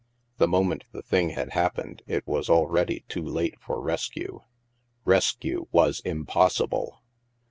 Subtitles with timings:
[0.39, 4.41] The moment the thing had happened, it was already too late for rescue.
[5.05, 7.03] Res cue was impossible!